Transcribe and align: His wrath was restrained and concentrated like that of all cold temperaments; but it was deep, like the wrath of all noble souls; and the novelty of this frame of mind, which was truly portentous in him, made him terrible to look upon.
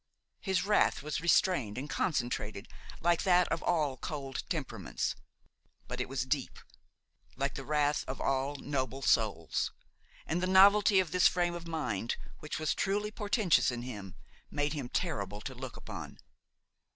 His 0.39 0.65
wrath 0.65 1.03
was 1.03 1.21
restrained 1.21 1.77
and 1.77 1.87
concentrated 1.87 2.67
like 3.01 3.21
that 3.21 3.47
of 3.49 3.61
all 3.61 3.97
cold 3.97 4.41
temperaments; 4.49 5.15
but 5.87 6.01
it 6.01 6.09
was 6.09 6.25
deep, 6.25 6.57
like 7.35 7.53
the 7.53 7.63
wrath 7.63 8.03
of 8.07 8.19
all 8.19 8.55
noble 8.55 9.03
souls; 9.03 9.71
and 10.25 10.41
the 10.41 10.47
novelty 10.47 10.99
of 10.99 11.11
this 11.11 11.27
frame 11.27 11.53
of 11.53 11.67
mind, 11.67 12.15
which 12.39 12.57
was 12.57 12.73
truly 12.73 13.11
portentous 13.11 13.69
in 13.69 13.83
him, 13.83 14.15
made 14.49 14.73
him 14.73 14.89
terrible 14.89 15.39
to 15.41 15.53
look 15.53 15.77
upon. 15.77 16.17